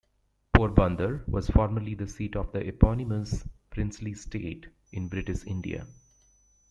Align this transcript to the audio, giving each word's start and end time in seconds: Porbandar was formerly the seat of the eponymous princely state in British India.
Porbandar 0.51 1.27
was 1.27 1.51
formerly 1.51 1.93
the 1.93 2.07
seat 2.07 2.35
of 2.35 2.51
the 2.51 2.61
eponymous 2.67 3.45
princely 3.69 4.15
state 4.15 4.65
in 4.91 5.07
British 5.07 5.45
India. 5.45 5.85